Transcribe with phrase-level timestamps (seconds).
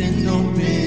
[0.00, 0.77] an open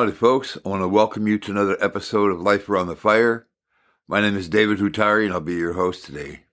[0.00, 0.56] Howdy, folks.
[0.64, 3.46] I want to welcome you to another episode of Life Around the Fire.
[4.08, 6.44] My name is David Hutari, and I'll be your host today.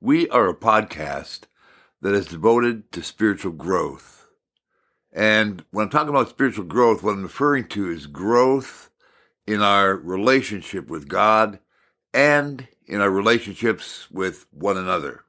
[0.00, 1.42] We are a podcast
[2.02, 4.26] that is devoted to spiritual growth.
[5.12, 8.90] And when I'm talking about spiritual growth, what I'm referring to is growth
[9.46, 11.60] in our relationship with God
[12.12, 15.22] and in our relationships with one another.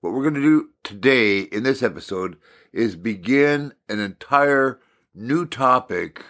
[0.00, 2.38] What we're going to do today in this episode
[2.72, 4.80] is begin an entire
[5.16, 6.24] new topic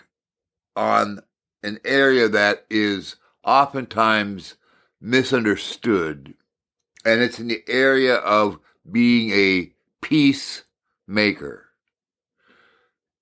[0.77, 1.21] on
[1.63, 4.55] an area that is oftentimes
[5.01, 6.35] misunderstood.
[7.05, 8.59] And it's in the area of
[8.91, 11.67] being a peacemaker.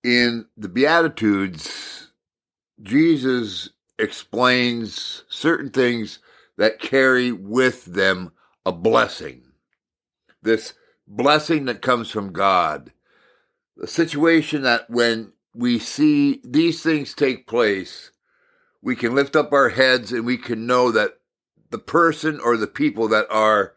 [0.03, 2.09] In the Beatitudes,
[2.83, 6.19] Jesus explains certain things
[6.59, 8.33] that carry with them
[8.67, 9.43] a blessing.
[10.43, 10.75] This
[11.07, 12.93] blessing that comes from God.
[13.77, 18.11] The situation that when we see these things take place,
[18.83, 21.19] we can lift up our heads and we can know that
[21.71, 23.75] the person or the people that are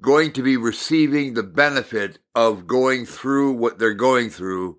[0.00, 4.78] going to be receiving the benefit of going through what they're going through,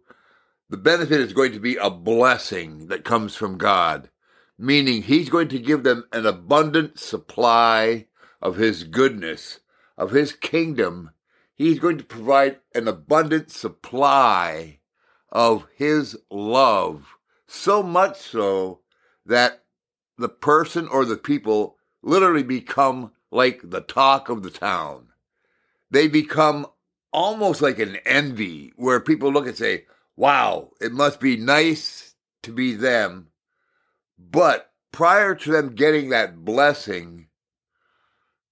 [0.70, 4.10] the benefit is going to be a blessing that comes from God,
[4.58, 8.06] meaning He's going to give them an abundant supply
[8.42, 9.60] of His goodness,
[9.98, 11.12] of His kingdom.
[11.56, 14.80] He's going to provide an abundant supply
[15.32, 18.80] of his love, so much so
[19.26, 19.64] that
[20.18, 25.08] the person or the people literally become like the talk of the town.
[25.92, 26.68] They become
[27.12, 29.86] almost like an envy where people look and say,
[30.16, 33.28] wow, it must be nice to be them.
[34.18, 37.28] But prior to them getting that blessing,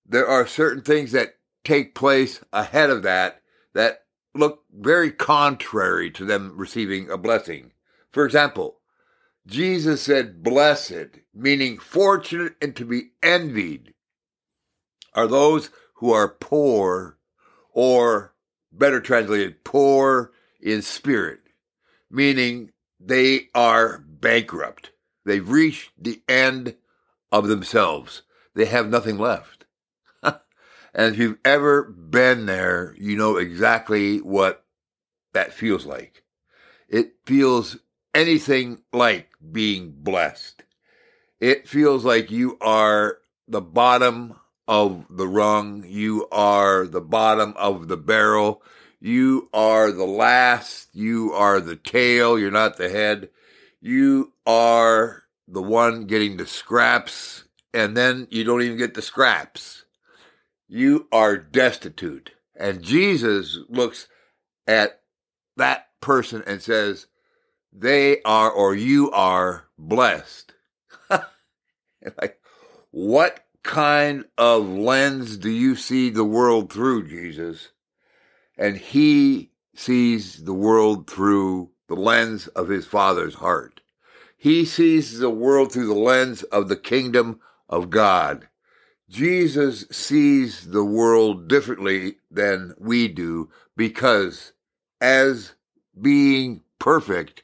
[0.05, 3.41] there are certain things that take place ahead of that
[3.73, 4.02] that
[4.35, 7.71] look very contrary to them receiving a blessing.
[8.11, 8.79] For example,
[9.45, 13.93] Jesus said, Blessed, meaning fortunate and to be envied,
[15.13, 17.17] are those who are poor,
[17.71, 18.33] or
[18.71, 21.39] better translated, poor in spirit,
[22.09, 24.91] meaning they are bankrupt.
[25.25, 26.75] They've reached the end
[27.31, 28.23] of themselves.
[28.55, 29.62] They have nothing left.
[30.93, 34.63] And if you've ever been there, you know exactly what
[35.33, 36.23] that feels like.
[36.87, 37.77] It feels
[38.13, 40.63] anything like being blessed.
[41.39, 43.17] It feels like you are
[43.47, 44.35] the bottom
[44.67, 45.83] of the rung.
[45.87, 48.61] You are the bottom of the barrel.
[48.99, 50.89] You are the last.
[50.93, 52.37] You are the tail.
[52.37, 53.29] You're not the head.
[53.81, 57.43] You are the one getting the scraps,
[57.73, 59.82] and then you don't even get the scraps
[60.67, 62.31] you are destitute.
[62.55, 64.07] And Jesus looks
[64.67, 65.01] at
[65.57, 67.07] that person and says,
[67.71, 70.53] they are or you are blessed.
[71.09, 72.39] like,
[72.91, 77.69] what kind of lens do you see the world through, Jesus?
[78.57, 83.81] And he sees the world through the lens of his Father's heart.
[84.37, 88.47] He sees the world through the lens of the kingdom of God.
[89.13, 94.53] Jesus sees the world differently than we do because
[94.99, 95.53] as
[96.01, 97.43] being perfect,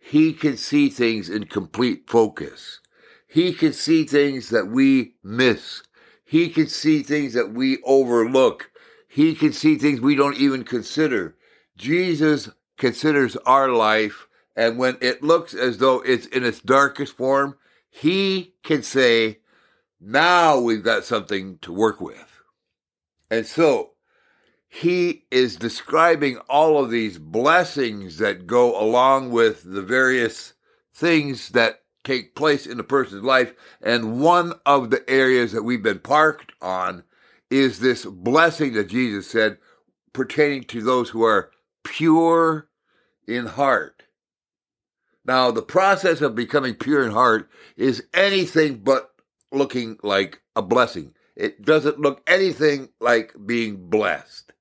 [0.00, 2.80] he can see things in complete focus.
[3.28, 5.84] He can see things that we miss.
[6.24, 8.72] He can see things that we overlook.
[9.06, 11.36] He can see things we don't even consider.
[11.76, 12.48] Jesus
[12.78, 14.26] considers our life,
[14.56, 17.56] and when it looks as though it's in its darkest form,
[17.88, 19.38] he can say,
[20.06, 22.40] now we've got something to work with.
[23.28, 23.90] And so
[24.68, 30.52] he is describing all of these blessings that go along with the various
[30.94, 33.52] things that take place in a person's life.
[33.82, 37.02] And one of the areas that we've been parked on
[37.50, 39.58] is this blessing that Jesus said
[40.12, 41.50] pertaining to those who are
[41.82, 42.68] pure
[43.26, 44.04] in heart.
[45.24, 49.15] Now, the process of becoming pure in heart is anything but
[49.56, 51.14] looking like a blessing.
[51.34, 54.52] It doesn't look anything like being blessed.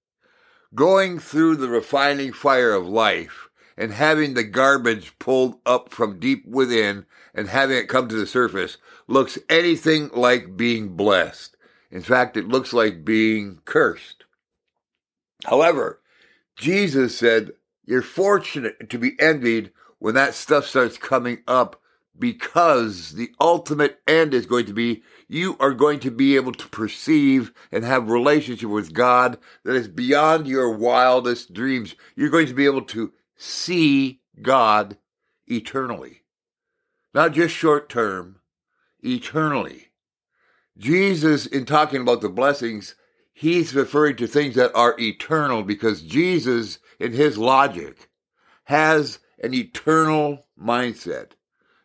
[0.74, 6.46] Going through the refining fire of life and having the garbage pulled up from deep
[6.46, 8.78] within and having it come to the surface
[9.08, 11.56] looks anything like being blessed.
[11.92, 14.26] In fact, it looks like being cursed.
[15.46, 16.02] However,
[16.58, 17.52] Jesus said,
[17.86, 21.82] You're fortunate to be envied when that stuff starts coming up
[22.18, 26.68] because the ultimate end is going to be you are going to be able to
[26.70, 31.96] perceive and have relationship with God that is beyond your wildest dreams.
[32.16, 34.98] You're going to be able to see God
[35.48, 36.22] eternally.
[37.14, 38.40] Not just short term,
[39.02, 39.88] eternally.
[40.78, 42.96] Jesus, in talking about the blessings,
[43.34, 48.10] he's referring to things that are eternal because Jesus, in his logic,
[48.66, 51.32] has an eternal mindset.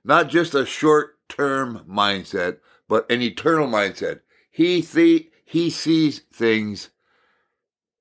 [0.04, 2.58] Not just a short term mindset,
[2.88, 4.20] but an eternal mindset.
[4.50, 6.90] He, th- he sees things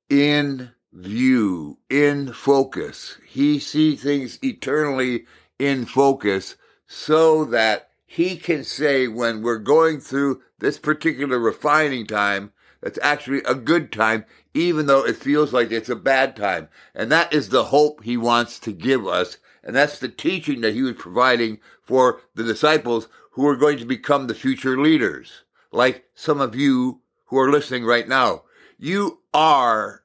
[0.09, 3.17] in view, in focus.
[3.27, 5.25] He sees things eternally
[5.59, 6.55] in focus
[6.87, 12.51] so that he can say when we're going through this particular refining time,
[12.81, 16.69] that's actually a good time, even though it feels like it's a bad time.
[16.95, 19.37] And that is the hope he wants to give us.
[19.63, 21.59] And that's the teaching that he was providing
[21.89, 25.43] for the disciples who are going to become the future leaders.
[25.71, 28.43] Like some of you who are listening right now.
[28.77, 30.03] You are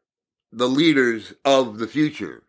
[0.51, 2.45] the leaders of the future.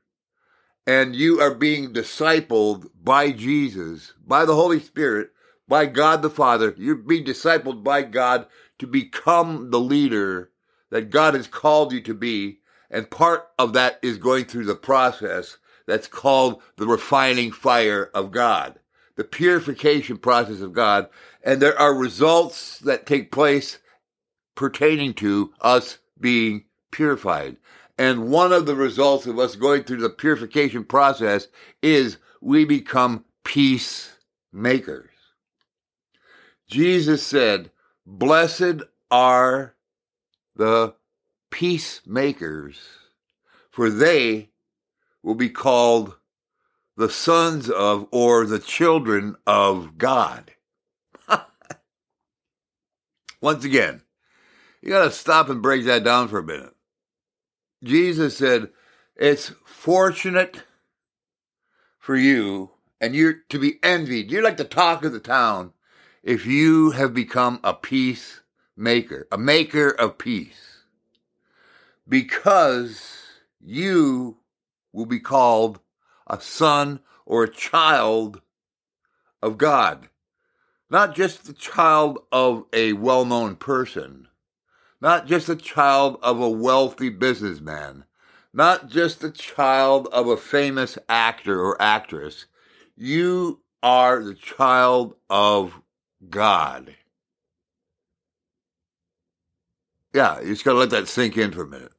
[0.88, 5.32] And you are being discipled by Jesus, by the Holy Spirit,
[5.68, 6.74] by God the Father.
[6.78, 8.48] You're being discipled by God
[8.80, 10.52] to become the leader
[10.92, 12.60] that God has called you to be.
[12.90, 15.58] And part of that is going through the process
[15.88, 18.80] that's called the refining fire of God,
[19.16, 21.10] the purification process of God.
[21.44, 23.80] And there are results that take place
[24.56, 27.58] pertaining to us being purified.
[27.98, 31.48] And one of the results of us going through the purification process
[31.82, 35.10] is we become peacemakers.
[36.68, 37.72] Jesus said,
[38.06, 39.76] Blessed are
[40.56, 40.96] the
[41.52, 42.80] peacemakers,
[43.72, 44.50] for they
[45.24, 46.16] will be called
[46.97, 50.51] the sons of or the children of God.
[53.42, 54.01] Once again,
[54.81, 56.74] you got to stop and break that down for a minute.
[57.83, 58.69] Jesus said,
[59.15, 60.63] It's fortunate
[62.00, 62.71] for you,
[63.01, 64.31] and you're to be envied.
[64.31, 65.74] You're like the talk of the town
[66.24, 70.80] if you have become a peacemaker, a maker of peace,
[72.07, 73.21] because
[73.59, 74.38] you
[74.92, 75.80] will be called
[76.27, 78.42] a son or a child
[79.42, 80.10] of God.
[80.89, 84.27] Not just the child of a well known person,
[85.01, 88.06] not just the child of a wealthy businessman,
[88.54, 92.45] not just the child of a famous actor or actress.
[92.95, 95.81] You are the child of
[96.30, 96.95] God.
[100.14, 101.92] Yeah, you just gotta let that sink in for a minute.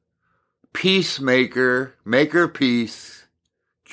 [0.73, 3.16] Peacemaker, maker peace,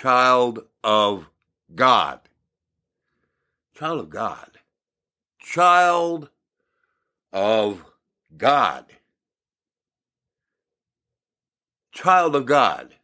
[0.03, 1.29] child of
[1.73, 2.19] God.
[3.73, 4.49] Child of God.
[5.39, 6.27] Child
[7.31, 7.85] of
[8.35, 8.85] God.
[11.93, 12.95] Child of God.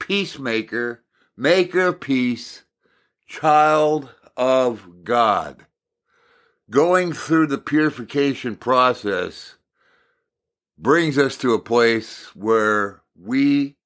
[0.00, 1.02] Peacemaker,
[1.36, 2.62] maker of peace,
[3.26, 5.66] child of God.
[6.70, 9.56] Going through the purification process
[10.78, 13.76] brings us to a place where we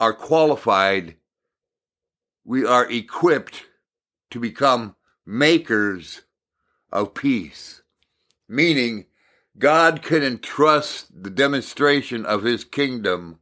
[0.00, 1.14] are qualified,
[2.48, 3.64] we are equipped
[4.30, 6.22] to become makers
[6.90, 7.82] of peace,
[8.48, 9.04] meaning
[9.58, 13.38] God can entrust the demonstration of his kingdom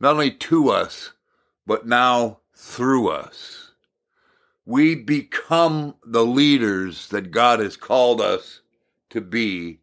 [0.00, 1.12] not only to us,
[1.64, 3.70] but now through us.
[4.66, 8.62] We become the leaders that God has called us
[9.10, 9.78] to be,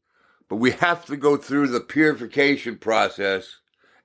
[0.50, 3.60] but we have to go through the purification process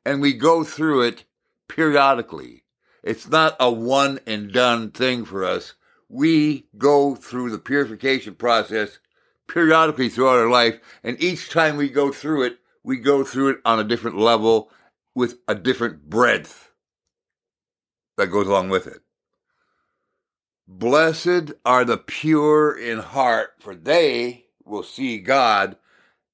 [0.07, 1.25] and we go through it
[1.67, 2.63] periodically.
[3.03, 5.75] It's not a one and done thing for us.
[6.09, 8.99] We go through the purification process
[9.49, 10.79] periodically throughout our life.
[11.03, 14.71] And each time we go through it, we go through it on a different level
[15.15, 16.73] with a different breadth
[18.17, 19.01] that goes along with it.
[20.67, 25.77] Blessed are the pure in heart, for they will see God.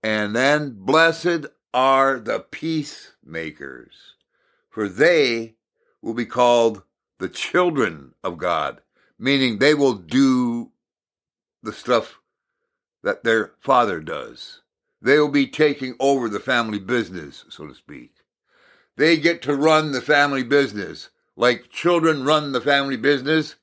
[0.03, 4.15] And then, blessed are the peacemakers,
[4.69, 5.56] for they
[6.07, 6.83] will be called
[7.19, 8.81] the children of God,
[9.19, 10.71] meaning they will do
[11.65, 12.21] the stuff
[13.03, 14.61] that their father does.
[15.03, 18.13] They will be taking over the family business, so to speak.
[18.97, 23.57] They get to run the family business like children run the family business.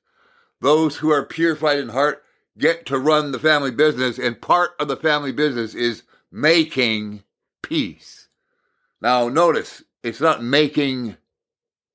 [0.60, 2.24] Those who are purified in heart
[2.58, 7.24] get to run the family business, and part of the family business is making
[7.62, 8.28] peace.
[9.02, 11.18] Now, notice it's not making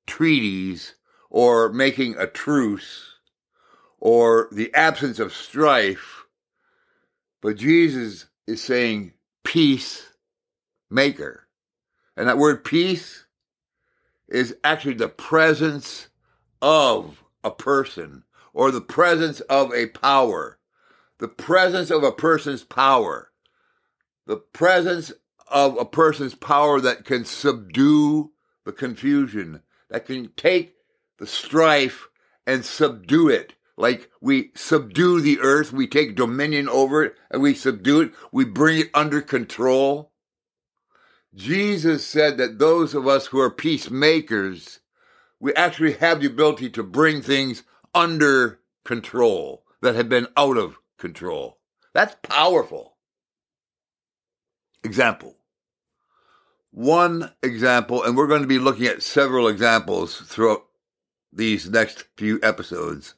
[0.09, 0.95] treaties
[1.29, 3.13] or making a truce
[3.99, 6.25] or the absence of strife,
[7.41, 9.13] but Jesus is saying
[9.43, 10.09] peace
[10.89, 11.47] maker.
[12.17, 13.25] And that word peace
[14.27, 16.07] is actually the presence
[16.61, 18.23] of a person
[18.53, 20.57] or the presence of a power.
[21.19, 23.31] The presence of a person's power.
[24.25, 25.11] The presence
[25.47, 28.31] of a person's power that can subdue
[28.65, 30.75] the confusion, that can take
[31.17, 32.09] the strife
[32.45, 33.53] and subdue it.
[33.77, 38.43] Like we subdue the earth, we take dominion over it and we subdue it, we
[38.43, 40.11] bring it under control.
[41.33, 44.79] Jesus said that those of us who are peacemakers,
[45.39, 50.77] we actually have the ability to bring things under control that have been out of
[50.97, 51.59] control.
[51.93, 52.97] That's powerful.
[54.83, 55.38] Example.
[56.71, 60.65] One example, and we're going to be looking at several examples throughout
[61.33, 63.15] these next few episodes.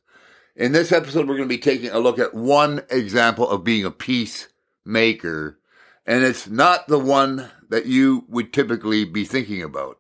[0.56, 3.86] In this episode, we're going to be taking a look at one example of being
[3.86, 5.60] a peacemaker,
[6.06, 10.00] and it's not the one that you would typically be thinking about.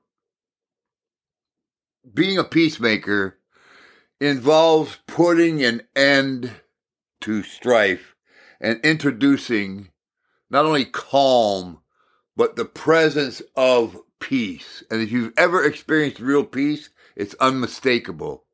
[2.14, 3.38] Being a peacemaker
[4.20, 6.52] involves putting an end
[7.22, 8.16] to strife
[8.60, 9.90] and introducing
[10.50, 11.80] not only calm,
[12.36, 14.84] but the presence of peace.
[14.90, 18.46] And if you've ever experienced real peace, it's unmistakable.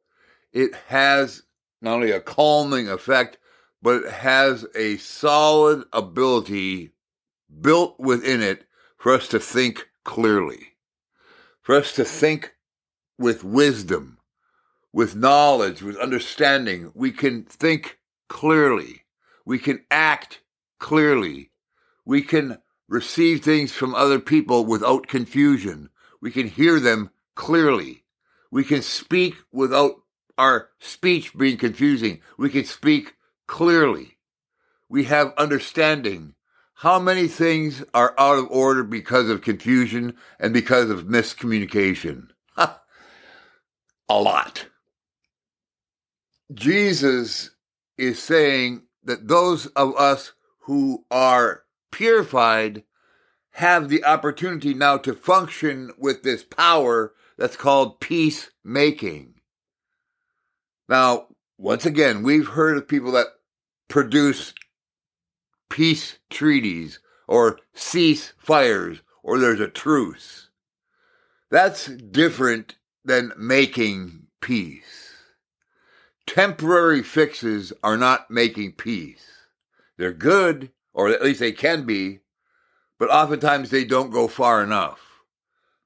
[0.52, 1.44] It has
[1.82, 3.38] not only a calming effect,
[3.82, 6.92] but it has a solid ability
[7.62, 8.66] built within it
[8.98, 10.74] for us to think clearly,
[11.62, 12.56] for us to think
[13.20, 14.18] with wisdom,
[14.92, 16.92] with knowledge, with understanding.
[16.96, 19.04] We can think clearly.
[19.46, 20.42] We can act
[20.80, 21.52] clearly.
[22.06, 22.58] We can
[22.88, 25.90] receive things from other people without confusion.
[26.22, 28.04] We can hear them clearly.
[28.52, 30.02] We can speak without
[30.38, 32.22] our speech being confusing.
[32.38, 33.16] We can speak
[33.46, 34.18] clearly.
[34.90, 36.36] We have understanding.
[36.76, 42.30] How many things are out of order because of confusion and because of miscommunication?
[42.58, 42.72] a
[44.10, 44.68] lot.
[46.54, 47.52] Jesus
[47.98, 52.84] is saying that those of us who are purified
[53.52, 59.34] have the opportunity now to function with this power that's called peacemaking.
[60.88, 61.28] Now,
[61.58, 63.28] once again, we've heard of people that
[63.88, 64.54] produce
[65.70, 70.50] peace treaties or cease fires or there's a truce.
[71.50, 75.14] That's different than making peace.
[76.26, 79.26] Temporary fixes are not making peace.
[79.98, 82.20] They're good, or at least they can be,
[82.98, 85.22] but oftentimes they don't go far enough.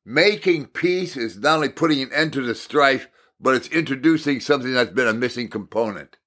[0.05, 4.73] Making peace is not only putting an end to the strife, but it's introducing something
[4.73, 6.17] that's been a missing component.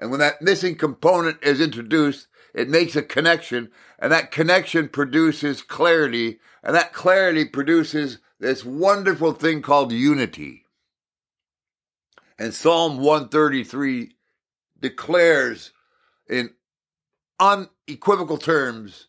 [0.00, 3.70] And when that missing component is introduced, it makes a connection,
[4.00, 10.64] and that connection produces clarity, and that clarity produces this wonderful thing called unity.
[12.36, 14.16] And Psalm 133
[14.80, 15.70] declares
[16.28, 16.50] in
[17.40, 19.08] unequivocal terms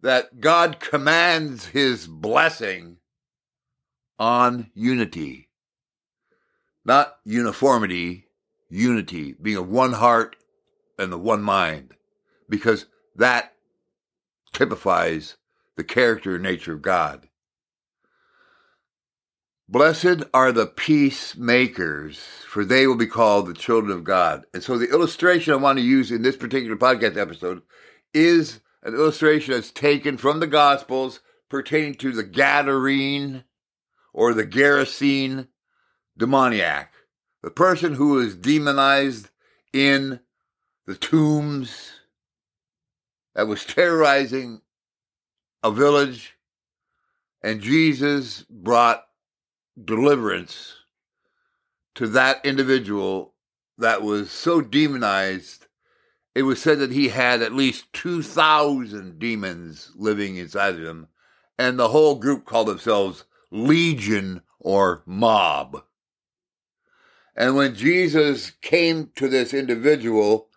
[0.00, 2.98] that God commands his blessing
[4.18, 5.48] on unity.
[6.84, 8.26] Not uniformity,
[8.70, 10.36] unity, being of one heart
[10.98, 11.94] and the one mind,
[12.48, 13.52] because that
[14.52, 15.36] typifies
[15.76, 17.27] the character and nature of God.
[19.70, 24.46] Blessed are the peacemakers, for they will be called the children of God.
[24.54, 27.60] And so the illustration I want to use in this particular podcast episode
[28.14, 31.20] is an illustration that's taken from the Gospels
[31.50, 33.44] pertaining to the Gadarene
[34.14, 35.48] or the Gerasene
[36.16, 36.94] demoniac,
[37.42, 39.28] the person who is demonized
[39.74, 40.20] in
[40.86, 41.90] the tombs
[43.34, 44.62] that was terrorizing
[45.62, 46.38] a village,
[47.42, 49.04] and Jesus brought
[49.84, 50.74] deliverance
[51.94, 53.34] to that individual
[53.76, 55.66] that was so demonized,
[56.34, 61.08] it was said that he had at least 2,000 demons living inside of him,
[61.58, 65.82] and the whole group called themselves Legion or Mob.
[67.34, 70.48] And when Jesus came to this individual,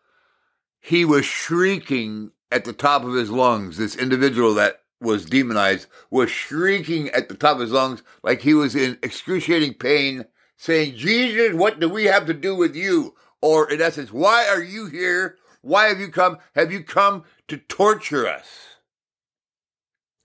[0.79, 3.77] he was shrieking at the top of his lungs.
[3.77, 8.53] This individual that was demonized was shrieking at the top of his lungs like he
[8.53, 10.25] was in excruciating pain,
[10.57, 13.15] saying, Jesus, what do we have to do with you?
[13.41, 15.37] Or in essence, why are you here?
[15.61, 16.37] Why have you come?
[16.55, 18.47] Have you come to torture us?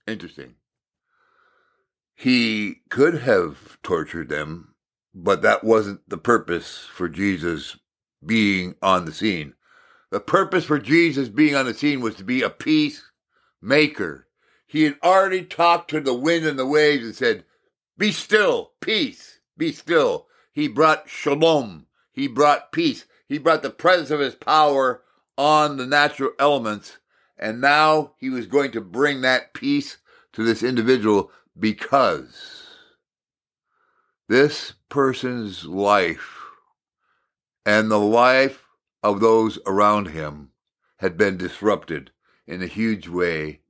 [0.05, 0.55] Interesting.
[2.15, 4.73] He could have tortured them,
[5.13, 7.77] but that wasn't the purpose for Jesus
[8.25, 9.53] being on the scene.
[10.09, 14.26] The purpose for Jesus being on the scene was to be a peacemaker.
[14.67, 17.45] He had already talked to the wind and the waves and said,
[17.97, 20.27] Be still, peace, be still.
[20.51, 21.87] He brought shalom.
[22.11, 23.05] He brought peace.
[23.27, 25.01] He brought the presence of his power
[25.37, 26.97] on the natural elements.
[27.37, 29.97] And now he was going to bring that peace
[30.33, 32.67] to this individual because
[34.27, 36.45] this person's life
[37.65, 38.65] and the life
[39.03, 40.49] of those around him
[40.97, 42.11] had been disrupted
[42.45, 43.61] in a huge way.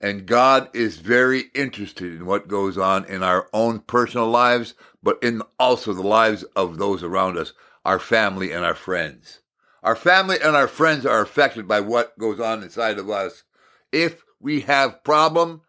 [0.00, 5.18] And God is very interested in what goes on in our own personal lives, but
[5.22, 7.52] in also the lives of those around us,
[7.84, 9.40] our family and our friends.
[9.82, 13.44] Our family and our friends are affected by what goes on inside of us.
[13.92, 15.62] If we have problem,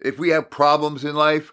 [0.00, 1.52] if we have problems in life,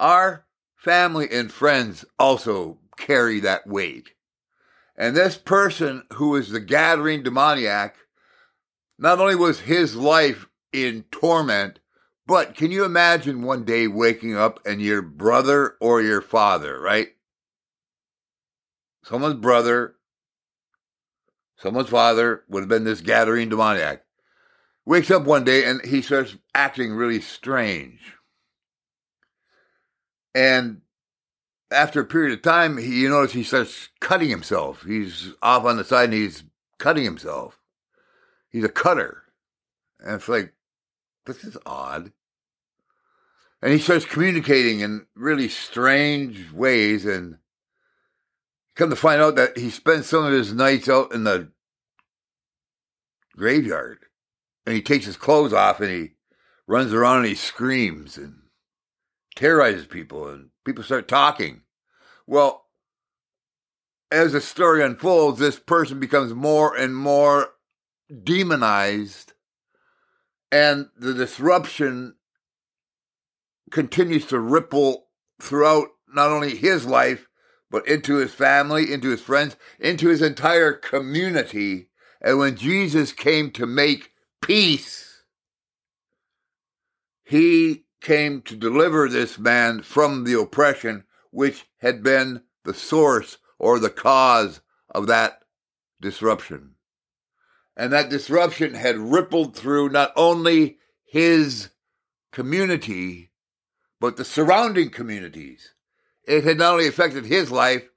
[0.00, 4.10] our family and friends also carry that weight.
[4.96, 7.96] And this person who is the Gadarene demoniac,
[8.98, 11.78] not only was his life in torment,
[12.26, 17.08] but can you imagine one day waking up and your brother or your father, right?
[19.04, 19.96] Someone's brother,
[21.56, 24.04] someone's father would have been this Gadarene demoniac.
[24.84, 28.00] Wakes up one day and he starts acting really strange.
[30.34, 30.80] And
[31.70, 34.84] after a period of time, he, you notice he starts cutting himself.
[34.84, 36.44] He's off on the side and he's
[36.78, 37.58] cutting himself.
[38.50, 39.22] He's a cutter.
[40.00, 40.52] And it's like,
[41.26, 42.12] this is odd.
[43.60, 47.04] And he starts communicating in really strange ways.
[47.04, 47.38] And
[48.74, 51.52] come to find out that he spends some of his nights out in the
[53.36, 53.98] graveyard.
[54.66, 56.10] And he takes his clothes off and he
[56.66, 58.42] runs around and he screams and
[59.34, 61.62] terrorizes people and people start talking.
[62.26, 62.66] Well,
[64.10, 67.54] as the story unfolds, this person becomes more and more
[68.22, 69.31] demonized,
[70.52, 72.14] and the disruption
[73.70, 75.06] continues to ripple
[75.40, 77.26] throughout not only his life,
[77.70, 81.88] but into his family, into his friends, into his entire community.
[82.20, 84.12] And when Jesus came to make
[84.42, 85.22] peace,
[87.24, 93.78] he came to deliver this man from the oppression which had been the source or
[93.78, 94.60] the cause
[94.90, 95.40] of that
[95.98, 96.74] disruption.
[97.76, 101.70] And that disruption had rippled through not only his
[102.30, 103.30] community,
[104.00, 105.74] but the surrounding communities.
[106.24, 107.88] It had not only affected his life,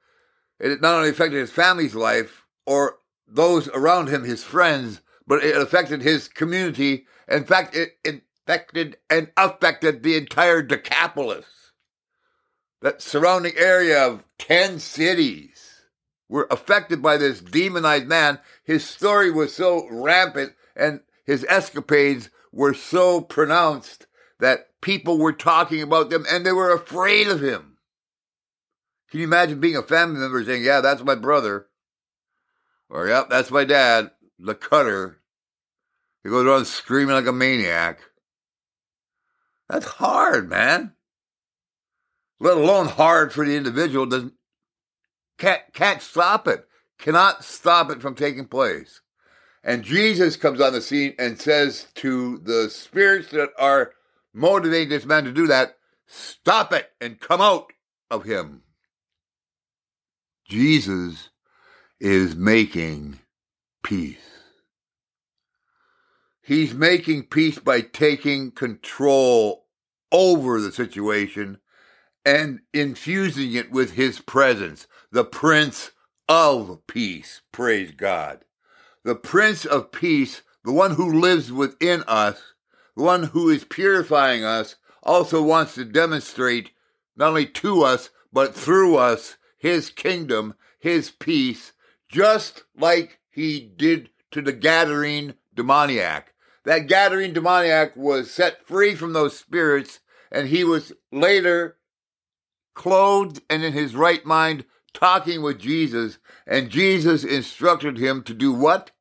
[0.60, 5.44] it had not only affected his family's life or those around him, his friends, but
[5.44, 7.06] it affected his community.
[7.28, 7.98] In fact, it,
[8.48, 11.46] affected and affected the entire Decapolis.
[12.82, 15.65] That surrounding area of 10 cities
[16.36, 18.40] were affected by this demonized man.
[18.66, 24.06] His story was so rampant and his escapades were so pronounced
[24.42, 27.78] that people were talking about them and they were afraid of him.
[29.10, 31.68] Can you imagine being a family member saying, Yeah, that's my brother?
[32.90, 35.22] Or, Yep, that's my dad, the cutter.
[36.22, 38.02] He goes around screaming like a maniac.
[39.70, 40.96] That's hard, man.
[42.42, 44.06] Let alone hard for the individual.
[44.06, 44.34] Doesn't
[45.38, 46.68] can't can't stop it.
[46.98, 49.02] Cannot stop it from taking place.
[49.64, 53.94] And Jesus comes on the scene and says to the spirits that are
[54.34, 57.74] motivating this man to do that, stop it and come out
[58.12, 58.62] of him.
[60.48, 61.30] Jesus
[62.00, 63.20] is making
[63.84, 64.20] peace.
[66.44, 69.66] He's making peace by taking control
[70.12, 71.58] over the situation
[72.26, 75.92] and infusing it with his presence, the Prince
[76.28, 77.42] of Peace.
[77.52, 78.44] Praise God.
[79.04, 82.42] The Prince of Peace, the one who lives within us,
[82.98, 86.72] the one who is purifying us, also wants to demonstrate
[87.16, 91.72] not only to us, but through us, his kingdom, his peace.
[92.08, 96.34] just like he did to the Gadarene demoniac.
[96.64, 100.00] That Gadarene demoniac was set free from those spirits,
[100.32, 101.78] and he was later
[102.76, 108.52] clothed and in his right mind talking with Jesus, and Jesus instructed him to do
[108.52, 108.92] what?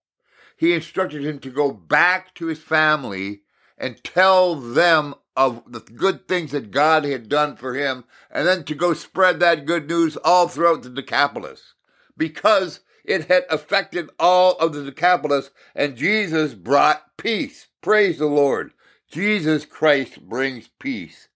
[0.57, 3.43] He instructed him to go back to his family
[3.77, 8.65] and tell them of the good things that God had done for him, and then
[8.65, 11.75] to go spread that good news all throughout the Decapolis.
[12.17, 17.67] Because it had affected all of the Decapolis, and Jesus brought peace.
[17.83, 18.73] Praise the Lord.
[19.11, 21.29] Jesus Christ brings peace.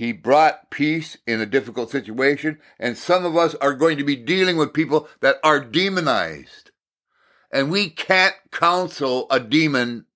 [0.00, 4.16] He brought peace in a difficult situation, and some of us are going to be
[4.16, 6.70] dealing with people that are demonized.
[7.52, 10.06] And we can't counsel a demon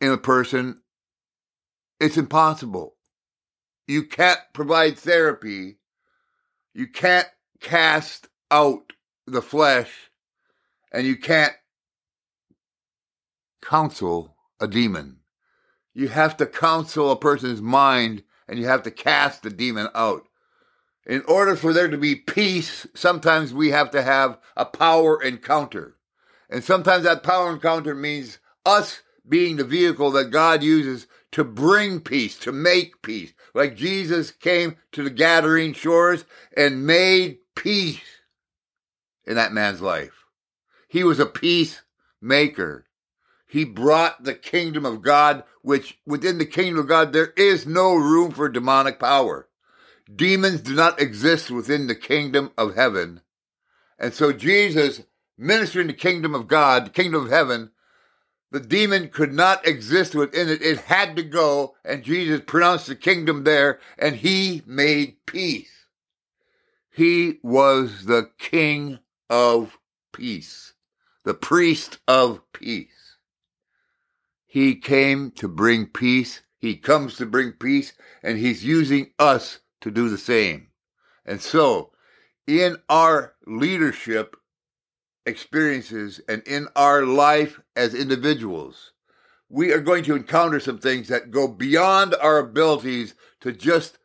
[0.00, 0.80] in a person.
[1.98, 2.94] It's impossible.
[3.88, 5.78] You can't provide therapy.
[6.72, 7.26] You can't
[7.60, 8.92] cast out
[9.26, 9.90] the flesh,
[10.92, 11.54] and you can't
[13.60, 15.19] counsel a demon.
[16.00, 20.26] You have to counsel a person's mind and you have to cast the demon out.
[21.04, 25.96] In order for there to be peace, sometimes we have to have a power encounter.
[26.48, 32.00] And sometimes that power encounter means us being the vehicle that God uses to bring
[32.00, 33.34] peace, to make peace.
[33.54, 36.24] Like Jesus came to the Gadarene shores
[36.56, 38.00] and made peace
[39.26, 40.24] in that man's life.
[40.88, 42.86] He was a peacemaker.
[43.50, 47.96] He brought the kingdom of God, which within the kingdom of God, there is no
[47.96, 49.48] room for demonic power.
[50.14, 53.22] Demons do not exist within the kingdom of heaven.
[53.98, 55.02] And so Jesus,
[55.36, 57.72] ministering the kingdom of God, the kingdom of heaven,
[58.52, 60.62] the demon could not exist within it.
[60.62, 65.86] It had to go, and Jesus pronounced the kingdom there, and he made peace.
[66.88, 69.76] He was the king of
[70.12, 70.74] peace,
[71.24, 73.09] the priest of peace.
[74.50, 76.40] He came to bring peace.
[76.58, 80.70] He comes to bring peace, and He's using us to do the same.
[81.24, 81.92] And so,
[82.48, 84.34] in our leadership
[85.24, 88.90] experiences and in our life as individuals,
[89.48, 93.98] we are going to encounter some things that go beyond our abilities to just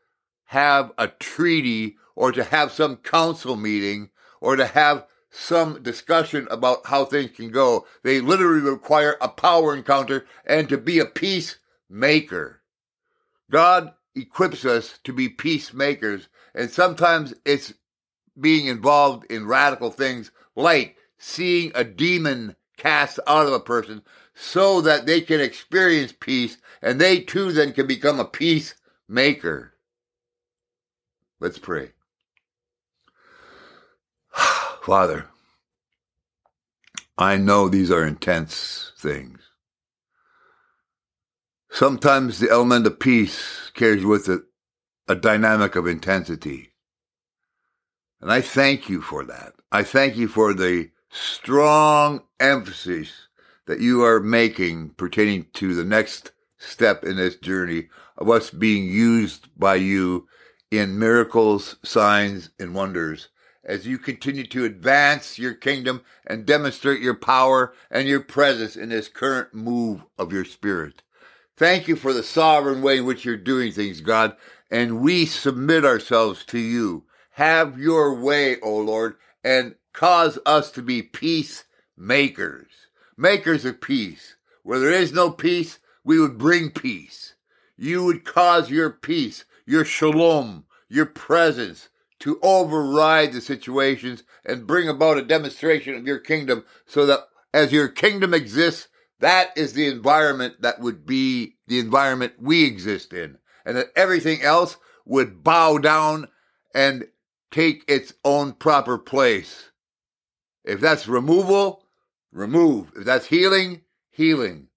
[0.43, 6.85] have a treaty or to have some council meeting or to have some discussion about
[6.85, 7.85] how things can go.
[8.03, 12.61] They literally require a power encounter and to be a peacemaker.
[13.51, 17.73] God equips us to be peacemakers, and sometimes it's
[18.39, 24.01] being involved in radical things like seeing a demon cast out of a person
[24.33, 29.73] so that they can experience peace and they too then can become a peacemaker.
[31.39, 31.94] Let's pray.
[34.85, 35.29] Father,
[37.17, 39.39] I know these are intense things.
[41.71, 44.43] Sometimes the element of peace carries with it
[45.07, 46.73] a dynamic of intensity.
[48.21, 49.53] And I thank you for that.
[49.71, 53.11] I thank you for the strong emphasis
[53.65, 57.87] that you are making pertaining to the next step in this journey
[58.19, 60.27] of us being used by you
[60.69, 63.29] in miracles, signs, and wonders
[63.65, 68.89] as you continue to advance your kingdom and demonstrate your power and your presence in
[68.89, 71.01] this current move of your spirit.
[71.57, 74.35] Thank you for the sovereign way in which you're doing things, God,
[74.69, 77.05] and we submit ourselves to you.
[77.31, 82.67] Have your way, O Lord, and cause us to be peacemakers,
[83.17, 84.35] makers of peace.
[84.63, 87.35] Where there is no peace, we would bring peace.
[87.77, 91.89] You would cause your peace, your shalom, your presence,
[92.25, 97.19] to override the situations and bring about a demonstration of your kingdom so that
[97.53, 98.87] as your kingdom exists,
[99.19, 103.37] that is the environment that would be the environment we exist in.
[103.63, 106.29] And that everything else would bow down
[106.73, 107.05] and
[107.51, 109.69] take its own proper place.
[110.63, 111.83] If that's removal,
[112.31, 112.91] remove.
[112.95, 114.69] If that's healing, healing.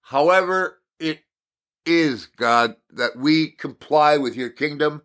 [0.00, 1.20] However, it
[1.84, 5.02] is, God, that we comply with your kingdom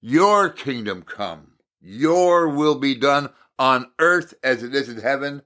[0.00, 5.42] your kingdom come, your will be done on earth as it is in heaven.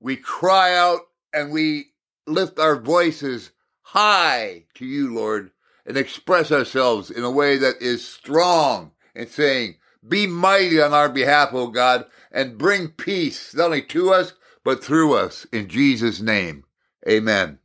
[0.00, 1.00] We cry out
[1.32, 1.86] and we
[2.26, 3.50] lift our voices
[3.82, 5.50] high to you, Lord,
[5.86, 11.08] and express ourselves in a way that is strong and saying, Be mighty on our
[11.08, 15.46] behalf, O God, and bring peace not only to us, but through us.
[15.52, 16.64] In Jesus' name,
[17.08, 17.58] amen.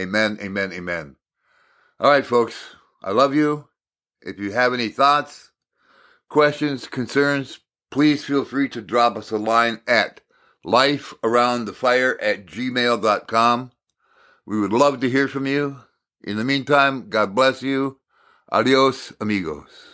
[0.00, 1.16] Amen, amen, amen.
[2.00, 3.68] All right, folks, I love you.
[4.24, 5.50] If you have any thoughts,
[6.28, 10.20] questions, concerns, please feel free to drop us a line at
[10.64, 13.72] lifearoundthefire at gmail.com.
[14.46, 15.78] We would love to hear from you.
[16.22, 17.98] In the meantime, God bless you.
[18.50, 19.91] Adios, amigos.